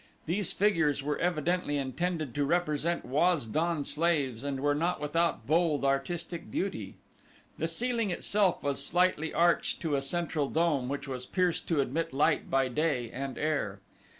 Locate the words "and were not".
4.43-4.99